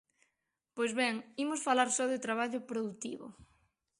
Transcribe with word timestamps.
Pois 0.75 0.91
ben, 0.99 1.15
imos 1.43 1.65
falar 1.67 1.89
só 1.97 2.05
de 2.13 2.23
traballo 2.25 2.65
produtivo. 2.71 3.27